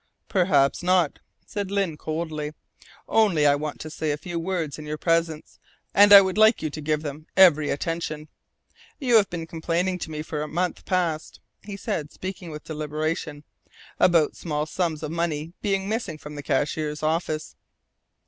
"Perhaps 0.29 0.81
not," 0.81 1.19
said 1.45 1.69
Lyne 1.69 1.95
coldly. 1.95 2.55
"Only 3.07 3.45
I 3.45 3.53
want 3.53 3.79
to 3.81 3.89
say 3.91 4.09
a 4.09 4.17
few 4.17 4.39
words 4.39 4.79
in 4.79 4.87
your 4.87 4.97
presence, 4.97 5.59
and 5.93 6.11
I 6.11 6.21
would 6.21 6.39
like 6.39 6.63
you 6.63 6.71
to 6.71 6.81
give 6.81 7.03
them 7.03 7.27
every 7.37 7.69
attention. 7.69 8.27
You 8.97 9.15
have 9.17 9.29
been 9.29 9.45
complaining 9.45 9.99
to 9.99 10.09
me 10.09 10.23
for 10.23 10.41
a 10.41 10.47
month 10.47 10.85
past," 10.85 11.39
he 11.61 11.77
said 11.77 12.11
speaking 12.11 12.49
with 12.49 12.63
deliberation, 12.63 13.43
"about 13.99 14.35
small 14.35 14.65
sums 14.65 15.03
of 15.03 15.11
money 15.11 15.53
being 15.61 15.87
missing 15.87 16.17
from 16.17 16.33
the 16.33 16.41
cashier's 16.41 17.03
office." 17.03 17.55